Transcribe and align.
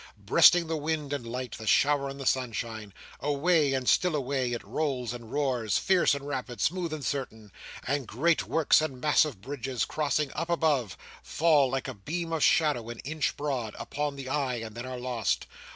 Breasting 0.17 0.65
the 0.65 0.77
wind 0.77 1.13
and 1.13 1.27
light, 1.31 1.51
the 1.59 1.67
shower 1.67 2.09
and 2.09 2.27
sunshine, 2.27 2.91
away, 3.19 3.73
and 3.73 3.87
still 3.87 4.15
away, 4.15 4.51
it 4.51 4.63
rolls 4.63 5.13
and 5.13 5.31
roars, 5.31 5.77
fierce 5.77 6.15
and 6.15 6.25
rapid, 6.27 6.59
smooth 6.59 6.91
and 6.91 7.05
certain, 7.05 7.51
and 7.85 8.07
great 8.07 8.47
works 8.47 8.81
and 8.81 8.99
massive 8.99 9.41
bridges 9.41 9.85
crossing 9.85 10.33
up 10.33 10.49
above, 10.49 10.97
fall 11.21 11.69
like 11.69 11.87
a 11.87 11.93
beam 11.93 12.33
of 12.33 12.43
shadow 12.43 12.89
an 12.89 12.97
inch 13.03 13.37
broad, 13.37 13.75
upon 13.77 14.15
the 14.15 14.27
eye, 14.27 14.55
and 14.55 14.73
then 14.73 14.87
are 14.87 14.99
lost. 14.99 15.45